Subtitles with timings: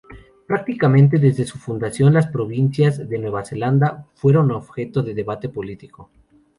[0.47, 6.09] Prácticamente desde su fundación, las provincias de Nueva Zelanda fueron objeto de debate político.